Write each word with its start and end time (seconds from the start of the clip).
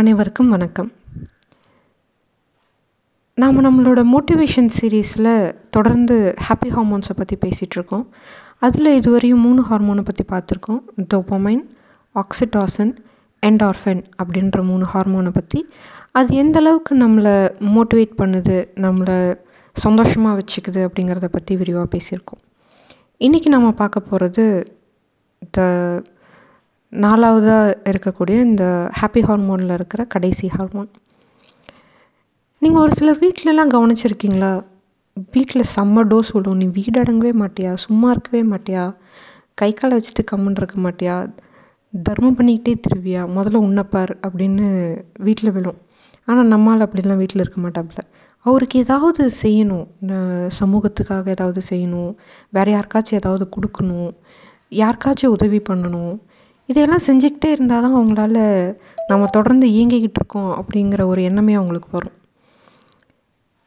அனைவருக்கும் 0.00 0.52
வணக்கம். 0.54 0.88
நாம் 3.38 3.58
நம்மளோட 3.66 4.00
மோட்டிவேஷன் 4.12 4.70
சீரீஸில் 4.76 5.28
தொடர்ந்து 5.74 6.16
ஹாப்பி 6.46 6.68
ஹார்மோன்ஸை 6.74 7.14
பற்றி 7.18 7.36
பேசிகிட்ருக்கோம் 7.44 8.04
அதில் 8.66 8.90
இதுவரையும் 8.98 9.42
மூணு 9.46 9.62
ஹார்மோனை 9.70 10.02
பற்றி 10.08 10.24
பார்த்துருக்கோம். 10.32 10.80
டோப்பமைன் 11.12 11.62
ஆக்சிடாசன் 12.14 12.92
என்டார்ஃபன் 13.42 14.02
அப்படின்ற 14.20 14.62
மூணு 14.70 14.86
ஹார்மோனை 14.92 15.32
பற்றி 15.38 15.60
அது 16.20 16.30
எந்த 16.42 16.58
அளவுக்கு 16.62 16.94
நம்மளை 17.04 17.34
மோட்டிவேட் 17.74 18.14
பண்ணுது 18.22 18.56
நம்மளை 18.86 19.18
சந்தோஷமாக 19.76 20.38
வச்சுக்குது 20.40 20.82
அப்படிங்கிறத 20.88 21.30
பற்றி 21.36 21.56
விரிவாக 21.62 21.88
பேசியிருக்கோம். 21.96 22.42
இன்றைக்கி 23.26 23.50
நம்ம 23.56 23.70
பார்க்க 23.82 24.08
போகிறது 24.08 24.46
த 25.58 25.68
நாலாவதாக 26.92 27.74
இருக்கக்கூடிய 27.90 28.36
இந்த 28.44 28.90
ஹாப்பி 29.00 29.20
ஹார்மோனில் 29.26 29.72
இருக்கிற 29.72 30.04
கடைசி 30.04 30.48
ஹார்மோன் 30.48 30.90
நீங்கள் 32.58 32.82
ஒரு 32.82 32.94
சிலர் 32.94 33.18
வீட்டிலலாம் 33.18 33.72
கவனிச்சிருக்கீங்களா? 33.74 34.64
வீட்டில் 35.32 35.70
செம்ம 35.76 36.02
டோஸ் 36.10 36.32
விடும் 36.32 36.56
நீ 36.56 36.64
வீடு 36.64 37.02
அடங்கவே 37.02 37.32
மாட்டியா? 37.42 37.74
சும்மா 37.74 38.10
இருக்கவே 38.10 38.42
மாட்டியா? 38.42 38.94
கை 39.54 39.72
காலை 39.72 39.98
வச்சுட்டு 39.98 40.22
கம்முன்னு 40.32 40.62
இருக்க 40.62 40.76
மாட்டியா? 40.80 41.16
தர்மம் 41.92 42.36
பண்ணிக்கிட்டே 42.38 42.74
திருவியா? 42.86 43.22
முதல்ல 43.36 43.60
உன்னப்பார் 43.68 44.12
அப்படின்னு 44.26 44.66
வீட்டில் 45.18 45.52
விழும். 45.52 45.78
ஆனால் 46.24 46.46
நம்மால் 46.46 46.84
அப்படிலாம் 46.86 47.16
வீட்டில் 47.16 47.42
இருக்க 47.44 47.60
மாட்டாப்புல. 47.60 48.02
அவருக்கு 48.38 48.78
ஏதாவது 48.78 49.30
செய்யணும். 49.42 49.86
சமூகத்துக்காக 50.60 51.28
ஏதாவது 51.28 51.60
செய்யணும். 51.70 52.14
வேறு 52.48 52.72
யாருக்காச்சும் 52.72 53.20
ஏதாவது 53.20 53.48
கொடுக்கணும். 53.56 54.10
யாருக்காச்சும் 54.70 55.34
உதவி 55.36 55.62
பண்ணணும். 55.70 56.18
இதையெல்லாம் 56.70 57.06
செஞ்சுக்கிட்டே 57.06 57.48
இருந்தால் 57.50 57.82
தான் 57.82 57.94
அவங்களால 57.94 58.38
நம்ம 59.06 59.26
தொடர்ந்து 59.26 59.66
இயங்கிக்கிட்டு 59.68 60.18
இருக்கோம் 60.20 60.50
அப்படிங்கிற 60.60 61.04
ஒரு 61.04 61.22
எண்ணமே 61.22 61.54
அவங்களுக்கு 61.54 61.88
வரும். 61.90 62.16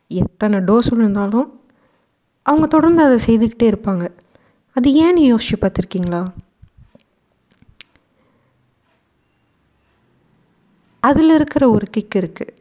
எத்தனை 0.08 0.60
டோஸ் 0.60 0.90
விழுந்தாலும் 0.90 1.48
அவங்க 2.46 2.68
தொடர்ந்து 2.68 3.02
அதை 3.04 3.18
செய்துக்கிட்டே 3.26 3.68
இருப்பாங்க. 3.74 4.06
அது 4.76 4.90
ஏன்னு 5.04 5.22
யோசிச்சு 5.32 5.56
பார்த்துருக்கீங்களா? 5.62 6.22
அதில் 11.04 11.30
இருக்கிற 11.30 11.70
ஒரு 11.70 11.86
கிக் 11.90 12.16
இருக்குது 12.16 12.54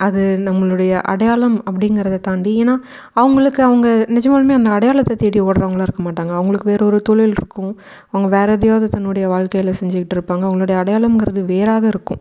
அது 0.00 0.38
நம்மளுடைய 0.44 1.00
அடையாளம் 1.02 1.64
அப்படிங்கிறத 1.64 2.20
தாண்டி 2.20 2.62
ஏன்னா 2.62 2.74
அவங்களுக்கு 3.12 3.62
அவங்க 3.62 4.06
நிஜமாலுமே 4.08 4.52
அந்த 4.52 4.70
அடையாளத்தை 4.70 5.16
தேடி 5.16 5.40
ஓடுறவங்களா 5.40 5.82
இருக்க 5.82 6.02
மாட்டாங்க. 6.02 6.32
அவங்களுக்கு 6.32 6.68
வேற 6.68 6.84
ஒரு 6.84 7.02
தொழில் 7.02 7.30
இருக்கும். 7.30 7.78
அவங்க 8.10 8.36
வேறு 8.36 8.52
எதையாவது 8.52 8.88
தன்னுடைய 8.88 9.28
வாழ்க்கையில் 9.28 9.78
செஞ்சுக்கிட்டு 9.80 10.16
இருப்பாங்க. 10.16 10.44
அவங்களுடைய 10.48 10.76
அடையாளம்ங்கிறது 10.82 11.44
வேறாக 11.44 11.86
இருக்கும். 11.86 12.20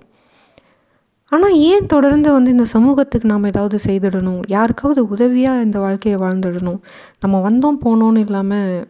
ஆனால் 1.31 1.56
ஏன் 1.56 1.86
தொடர்ந்து 1.86 2.31
வந்து 2.31 2.52
இந்த 2.52 2.66
சமூகத்துக்கு 2.66 3.28
நாம் 3.28 3.44
ஏதாவது 3.44 3.78
செய்திடணும்? 3.86 4.41
யாருக்காவது 4.47 5.08
உதவியாக 5.08 5.62
இந்த 5.62 5.80
வாழ்க்கையை 5.80 6.19
வாழ்ந்துடணும்? 6.19 6.80
நம்ம 7.19 7.50
வந்தோம் 7.50 7.81
போனோன்னு 7.86 8.17
இல்லாமல் 8.17 8.88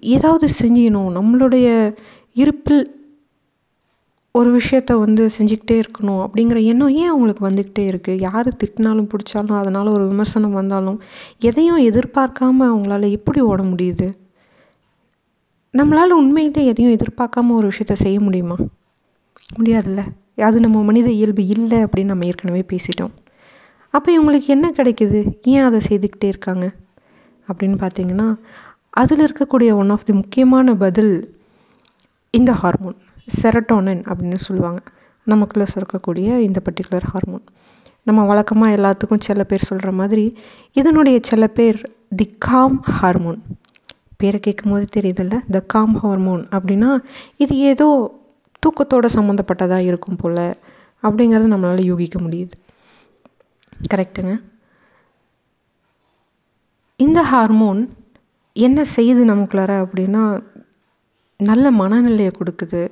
ஏதாவது 0.00 0.48
செஞ்சிடணும். 0.62 1.10
நம்மளுடைய 1.18 1.68
இருப்பில் 2.36 3.01
ஒரு 4.38 4.60
விஷயத்த 4.60 4.98
வந்து 4.98 5.30
செஞ்சுக்கிட்டே 5.38 5.82
இருக்கணும் 5.82 6.26
அப்படிங்கிற 6.26 6.64
எண்ணம் 6.64 6.88
ஏன் 6.88 7.08
அவங்களுக்கு 7.08 7.48
வந்துக்கிட்டே 7.48 7.84
இருக்குது 7.84 8.20
யார் 8.20 8.48
திட்டினாலும் 8.48 9.08
பிடிச்சாலும் 9.08 9.56
அதனால் 9.56 9.86
ஒரு 9.86 10.08
விமர்சனம் 10.08 10.52
வந்தாலும் 10.52 11.02
எதையும் 11.38 11.78
எதிர்பார்க்காம 11.78 12.60
அவங்களால 12.60 13.10
எப்படி 13.10 13.40
ஓட 13.40 13.62
முடியுது? 13.62 14.10
நம்மளால் 15.78 16.08
உண்மையிலே 16.08 16.64
எதையும் 16.64 16.96
எதிர்பார்க்காம 16.96 17.50
ஒரு 17.50 17.68
விஷயத்த 17.68 17.92
செய்ய 17.92 18.20
முடியுமா? 18.20 18.56
முடியாதுல்ல. 19.58 20.02
அது 20.36 20.60
நம்ம 20.60 20.82
மனித 20.82 21.10
இயல்பு 21.10 21.46
இல்லை 21.46 21.78
அப்படின்னு 21.78 22.04
நம்ம 22.04 22.26
ஏற்கனவே 22.26 22.64
பேசிட்டோம். 22.72 23.12
அப்போ 23.90 24.22
இவங்களுக்கு 24.22 24.46
என்ன 24.46 24.70
கிடைக்குது? 24.76 25.34
ஏன் 25.42 25.62
அதை 25.62 25.80
செய்துக்கிட்டே 25.88 26.24
இருக்காங்க? 26.24 26.70
அப்படின்னு 27.52 27.86
பார்த்தீங்கன்னா 27.86 28.38
அதில் 28.90 29.24
இருக்கக்கூடிய 29.24 29.74
ஒன் 29.74 29.90
ஆஃப் 29.90 30.04
தி 30.04 30.12
முக்கியமான 30.12 30.74
பதில் 30.74 31.40
இந்த 32.30 32.52
ஹார்மோன் 32.52 32.96
செரட்டோனின் 33.28 34.02
அப்படின்னு 34.10 34.38
சொல்லுவாங்க. 34.48 34.80
நமக்குள்ளே 35.26 35.66
சுரக்கக்கூடிய 35.74 36.28
இந்த 36.48 36.60
பர்டிகுலர் 36.66 37.06
ஹார்மோன் 37.12 37.44
நம்ம 38.02 38.24
வழக்கமாக 38.24 38.76
எல்லாத்துக்கும் 38.76 39.24
சில 39.26 39.44
பேர் 39.44 39.68
சொல்கிற 39.68 39.92
மாதிரி 39.92 40.24
இதனுடைய 40.72 41.18
சில 41.22 41.46
பேர் 41.46 41.78
தி 42.16 42.26
காம் 42.38 42.78
ஹார்மோன் 42.98 43.38
பேரை 44.16 44.40
கேட்கும் 44.40 44.72
போது 44.72 44.86
தெரியுதில்ல? 44.96 45.36
த 45.50 45.60
காம் 45.74 45.94
ஹார்மோன் 45.94 46.42
அப்படின்னா 46.56 46.90
இது 47.36 47.54
ஏதோ 47.70 47.88
தூக்கத்தோட 48.62 49.06
சம்மந்தப்பட்டதாக 49.14 49.88
இருக்கும் 49.90 50.16
போல் 50.16 50.44
அப்படிங்கிறத 51.02 51.48
நம்மளால் 51.52 51.88
யூகிக்க 51.90 52.18
முடியுது. 52.20 52.54
கரெக்டுங்க 53.94 54.34
இந்த 56.96 57.22
ஹார்மோன் 57.22 57.80
என்ன 58.56 58.82
செய்யுது 58.96 59.22
நமக்குள்ளார 59.30 59.72
அப்படின்னா 59.84 60.22
நல்ல 61.50 61.64
மனநிலையை 61.80 62.32
கொடுக்குது. 62.38 62.82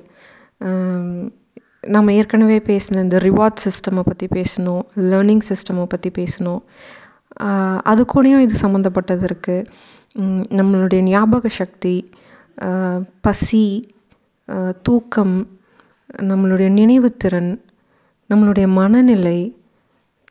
நம்ம 1.95 2.13
ஏற்கனவே 2.19 2.57
பேசின 2.69 3.01
இந்த 3.05 3.19
ரிவார்ட் 3.27 3.63
சிஸ்டமை 3.65 4.01
பற்றி 4.09 4.27
பேசணும் 4.37 4.83
லேர்னிங் 5.11 5.45
சிஸ்டமை 5.49 5.85
பற்றி 5.93 6.09
பேசணும். 6.19 6.61
அது 7.91 8.01
கூடயும் 8.13 8.43
இது 8.45 8.55
சம்மந்தப்பட்டது 8.65 9.23
இருக்குது 9.29 9.67
நம்மளுடைய 10.59 11.01
ஞாபக 11.03 11.49
சக்தி 11.59 11.95
பசி 13.21 13.65
தூக்கம் 14.87 15.35
நம்மளுடைய 16.23 16.69
நினைவுத்திறன் 16.79 17.51
நம்மளுடைய 18.29 18.67
மனநிலை 18.79 19.39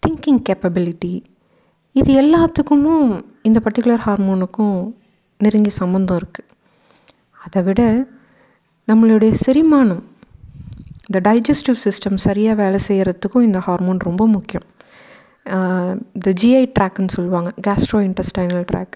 திங்கிங் 0.03 0.43
கேப்பபிலிட்டி 0.49 1.15
இது 1.97 2.11
எல்லாத்துக்கும் 2.23 2.87
இந்த 3.43 3.59
பர்டிகுலர் 3.65 4.05
ஹார்மோனுக்கும் 4.07 4.77
நெருங்கி 5.41 5.73
சம்மந்தம் 5.79 6.19
இருக்குது 6.21 6.49
அதை 7.47 7.61
விட 7.69 7.83
நம்மளுடைய 8.89 9.33
செரிமானம் 9.45 10.03
இந்த 11.09 11.19
டைஜஸ்டிவ் 11.29 11.79
சிஸ்டம் 11.85 12.19
சரியாக 12.27 12.57
வேலை 12.63 12.79
செய்கிறதுக்கும் 12.89 13.47
இந்த 13.49 13.61
ஹார்மோன் 13.67 14.01
ரொம்ப 14.09 14.25
முக்கியம். 14.35 14.67
இந்த 16.17 16.29
ஜிஐ 16.41 16.65
ட்ராக்குன்னு 16.77 17.15
சொல்லுவாங்க 17.17 17.51
கேஸ்ட்ரோ 17.67 18.01
இன்டஸ்டைனல் 18.09 18.67
ட்ராக் 18.71 18.95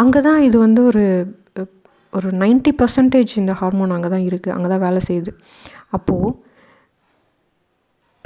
அங்கே 0.00 0.20
தான் 0.28 0.40
இது 0.48 0.56
வந்து 0.66 0.80
ஒரு 0.90 1.04
ஒரு 2.12 2.28
நைன்ட்டி 2.42 2.72
பர்சன்டேஜ் 2.80 3.32
இந்த 3.42 3.52
ஹார்மோன் 3.60 3.92
அங்கே 3.96 4.08
தான் 4.14 4.24
இருக்குது 4.28 4.54
அங்கே 4.54 4.68
தான் 4.72 4.82
வேலை 4.86 5.00
செய்யுது. 5.08 5.30
அப்போது 5.96 6.30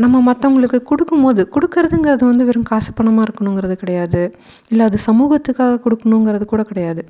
நம்ம 0.05 0.17
மற்றவங்களுக்கு 0.29 0.79
கொடுக்கும்போது 0.91 1.43
கொடுக்கறதுங்கிறது 1.55 2.25
வந்து 2.31 2.47
வெறும் 2.49 2.71
காசு 2.71 2.91
பணமாக 2.99 3.27
இருக்கணுங்கிறது 3.27 3.75
கிடையாது. 3.83 4.23
இல்லை 4.71 4.85
அது 4.89 4.99
சமூகத்துக்காக 5.09 5.79
கொடுக்கணுங்கிறது 5.85 6.47
கூட 6.53 6.63
கிடையாது. 6.71 7.03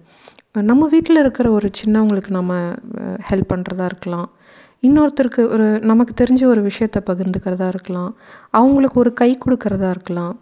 நம்ம 0.62 0.86
வீட்டில் 0.86 1.16
இருக்கிற 1.16 1.50
ஒரு 1.50 1.70
சின்னவங்களுக்கு 1.78 2.30
நம்ம 2.30 2.74
ஹெல்ப் 3.30 3.52
பண்ணுறதா 3.54 3.84
இருக்கலாம். 3.84 4.28
இன்னொருத்தருக்கு 4.82 5.48
ஒரு 5.48 5.80
நமக்கு 5.80 6.24
தெரிஞ்ச 6.24 6.44
ஒரு 6.44 6.62
விஷயத்த 6.62 6.98
பகிர்ந்துக்கிறதா 7.10 7.68
இருக்கலாம். 7.68 8.16
அவங்களுக்கு 8.50 9.00
ஒரு 9.00 9.12
கை 9.12 9.38
கொடுக்கறதா 9.44 9.90
இருக்கலாம். 9.90 10.38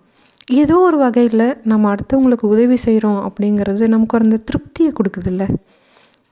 ஏதோ 0.52 0.76
ஒரு 0.78 0.96
வகையில் 0.96 1.56
நம்ம 1.62 1.94
அடுத்தவங்களுக்கு 1.94 2.46
உதவி 2.46 2.76
செய்கிறோம் 2.76 3.20
அப்படிங்கிறது 3.28 3.88
நமக்கு 3.88 4.18
அந்த 4.18 4.40
திருப்தியை 4.50 4.92
கொடுக்குதுல்ல. 4.98 5.44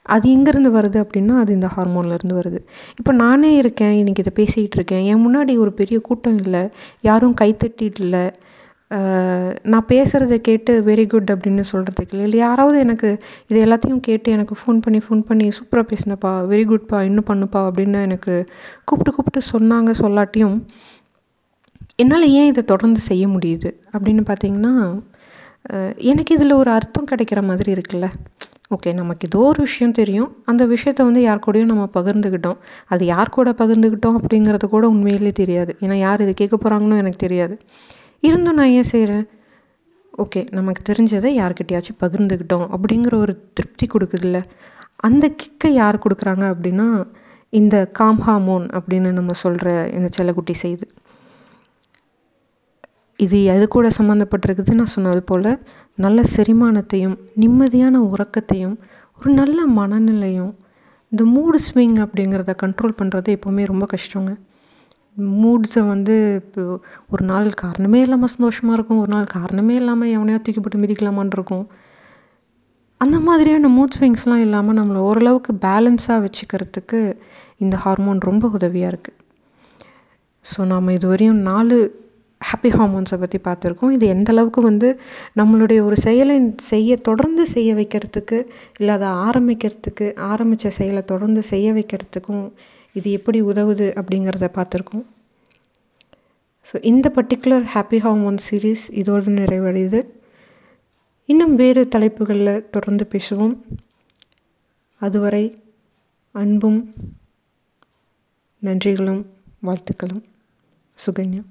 அது 0.02 0.36
எங்கேருந்து 0.36 0.70
வருது 0.78 0.98
அப்படின்னா 1.04 1.38
அது 1.38 1.52
இந்த 1.52 1.68
ஹார்மோன்லேருந்து 1.76 2.38
வருது. 2.40 2.60
இப்போ 2.98 3.12
நானே 3.12 3.56
இருக்கேன் 3.56 3.92
இன்றைக்கி 3.92 4.18
இதை 4.18 4.44
பேசிகிட்டு 4.44 4.74
இருக்கேன். 4.74 5.04
என் 5.04 5.24
முன்னாடி 5.26 5.58
ஒரு 5.58 5.72
பெரிய 5.72 6.00
கூட்டம் 6.00 6.38
இல்லை. 6.38 6.68
யாரும் 7.00 7.34
கைத்தட்டிட்டு 7.40 8.00
இல்லை. 8.00 8.32
நான் 9.72 9.86
பேசுகிறத 9.90 10.34
கேட்டு 10.48 10.72
வெரி 10.88 11.04
குட் 11.12 11.30
அப்படின்னு 11.34 11.62
சொல்கிறதுக்கு 11.70 12.14
இல்லை. 12.16 12.38
யாராவது 12.46 12.76
எனக்கு 12.84 13.08
இது 13.50 13.58
எல்லாத்தையும் 13.66 14.02
கேட்டு 14.08 14.28
எனக்கு 14.36 14.54
ஃபோன் 14.60 14.80
பண்ணி 14.84 15.00
ஃபோன் 15.04 15.22
பண்ணி 15.28 15.46
சூப்பராக 15.58 15.86
பேசினப்பா 15.92 16.32
வெரி 16.52 16.64
குட்ப்பா 16.70 16.98
இன்னும் 17.08 17.28
பண்ணுப்பா 17.30 17.60
அப்படின்னு 17.68 18.00
எனக்கு 18.08 18.34
கூப்பிட்டு 18.88 19.14
கூப்பிட்டு 19.16 19.42
சொன்னாங்க 19.52 19.92
சொல்லாட்டியும் 20.02 20.56
என்னால் 22.02 22.26
ஏன் 22.40 22.50
இதை 22.52 22.64
தொடர்ந்து 22.72 23.00
செய்ய 23.10 23.24
முடியுது 23.36 23.70
அப்படின்னு 23.94 24.24
பார்த்தீங்கன்னா 24.30 24.74
எனக்கு 26.12 26.32
இதில் 26.36 26.58
ஒரு 26.60 26.70
அர்த்தம் 26.76 27.08
கிடைக்கிற 27.10 27.40
மாதிரி 27.48 27.70
இருக்குல்ல. 27.76 28.06
ஓகே 28.74 28.90
நமக்கு 29.00 29.24
ஏதோ 29.30 29.40
ஒரு 29.50 29.60
விஷயம் 29.66 29.96
தெரியும். 29.98 30.30
அந்த 30.50 30.62
விஷயத்த 30.74 31.00
வந்து 31.08 31.22
யார் 31.26 31.44
கூடயும் 31.46 31.72
நம்ம 31.72 31.84
பகிர்ந்துக்கிட்டோம் 31.96 32.60
அது 32.92 33.02
யார் 33.14 33.34
கூட 33.36 33.50
பகிர்ந்துக்கிட்டோம் 33.60 34.16
அப்படிங்கிறது 34.20 34.68
கூட 34.74 34.84
உண்மையிலே 34.94 35.32
தெரியாது. 35.42 35.72
ஏன்னா 35.84 35.96
யார் 36.06 36.24
இதை 36.26 36.34
கேட்க 36.40 36.56
போகிறாங்கன்னு 36.62 37.02
எனக்கு 37.02 37.20
தெரியாது. 37.26 37.56
இருந்தும் 38.22 38.58
நான் 38.60 38.74
ஏன் 38.78 38.90
செய்கிறேன் 38.92 39.24
ஓகே 40.22 40.40
நமக்கு 40.56 40.80
தெரிஞ்சதை 40.88 41.30
யார்கிட்டயாச்சும் 41.40 42.00
பகிர்ந்துக்கிட்டோம் 42.02 42.66
அப்படிங்கிற 42.74 43.14
ஒரு 43.24 43.34
திருப்தி 43.56 43.86
கொடுக்குதுல்ல. 43.94 44.38
அந்த 45.06 45.24
கிக்கை 45.40 45.70
யார் 45.74 46.04
கொடுக்குறாங்க 46.04 46.44
அப்படின்னா 46.54 46.86
இந்த 47.52 47.76
காம் 47.98 48.20
ஹார்மோன் 48.26 48.66
அப்படின்னு 48.76 49.08
நம்ம 49.18 49.32
சொல்கிற 49.44 49.68
இந்த 49.96 50.08
செல்லக்குட்டி 50.16 50.54
செய்து. 50.64 50.86
இது 53.18 53.38
எது 53.54 53.64
கூட 53.68 53.86
சம்மந்தப்பட்டிருக்குது 53.98 54.78
நான் 54.78 54.94
சொன்னது 54.96 55.22
போல் 55.22 55.50
நல்ல 56.04 56.20
செரிமானத்தையும் 56.34 57.16
நிம்மதியான 57.42 57.96
உறக்கத்தையும் 58.12 58.76
ஒரு 59.18 59.30
நல்ல 59.40 59.58
மனநிலையும் 59.78 60.52
இந்த 61.12 61.22
மூடு 61.34 61.58
ஸ்விங் 61.66 61.98
அப்படிங்கிறத 62.04 62.52
கண்ட்ரோல் 62.62 62.98
பண்ணுறது 63.00 63.28
எப்போவுமே 63.36 63.64
ரொம்ப 63.72 63.86
கஷ்டங்க. 63.94 64.32
மூட்ஸை 65.16 65.82
வந்து 65.86 66.14
இப்போ 66.40 66.62
ஒரு 67.12 67.24
நாள் 67.24 67.48
காரணமே 67.62 68.00
இல்லாமல் 68.00 68.32
சந்தோஷமாக 68.34 68.76
இருக்கும் 68.76 69.00
ஒரு 69.00 69.10
நாள் 69.14 69.32
காரணமே 69.36 69.74
இல்லாமல் 69.74 70.12
எவனையோ 70.16 70.38
தூக்கி 70.44 70.60
போட்டு 70.60 70.82
மிதிக்கலாமான்னு 70.84 71.36
இருக்கும். 71.38 71.64
அந்த 73.00 73.16
மாதிரியான 73.18 73.68
மூட் 73.68 73.96
ஸ்விங்ஸ்லாம் 73.96 74.44
இல்லாமல் 74.46 74.78
நம்மளை 74.78 75.00
ஓரளவுக்கு 75.08 75.52
பேலன்ஸாக 75.66 76.18
வச்சுக்கிறதுக்கு 76.26 77.00
இந்த 77.58 77.76
ஹார்மோன் 77.76 78.20
ரொம்ப 78.28 78.48
உதவியாக 78.48 78.92
இருக்குது 78.92 79.18
ஸோ 80.44 80.60
நாம் 80.64 80.94
இதுவரையும் 80.98 81.40
நாலு 81.50 81.76
ஹாப்பி 82.40 82.70
ஹார்மோன்ஸை 82.76 83.16
பற்றி 83.22 83.38
பார்த்துருக்கோம். 83.44 83.92
இது 83.96 84.04
எந்த 84.06 84.28
அளவுக்கு 84.32 84.60
வந்து 84.60 84.88
நம்மளுடைய 85.40 85.80
ஒரு 85.82 85.96
செயலை 85.96 86.36
செய்ய 86.70 86.96
தொடர்ந்து 87.08 87.44
செய்ய 87.46 87.70
வைக்கிறதுக்கு 87.74 88.38
இல்லை 88.78 88.94
அதை 88.98 89.08
ஆரம்பிக்கிறதுக்கு 89.28 90.06
ஆரம்பித்த 90.30 90.72
செயலை 90.78 91.02
தொடர்ந்து 91.04 91.42
செய்ய 91.52 91.68
வைக்கிறதுக்கும் 91.72 92.44
இது 92.92 93.10
எப்படி 93.12 93.42
உதவுது 93.42 93.86
அப்படிங்கிறத 94.00 94.48
பார்த்துருக்கோம். 94.56 95.04
ஸோ 96.68 96.78
இந்த 96.80 97.12
பர்டிகுலர் 97.14 97.64
ஹாப்பி 97.74 97.98
ஹார்மோன் 97.98 98.38
சீரீஸ் 98.50 98.84
இதோடு 98.90 99.30
நிறைவடையுது. 99.30 100.00
இன்னும் 101.24 101.54
வேறு 101.54 101.88
தலைப்புகளில் 101.88 102.68
தொடர்ந்து 102.70 103.08
பேசுவோம். 103.10 103.56
அதுவரை 105.00 105.44
அன்பும் 106.30 106.94
நன்றிகளும் 108.60 109.26
வாழ்த்துக்களும். 109.62 110.24
சுகன்யா. 110.98 111.42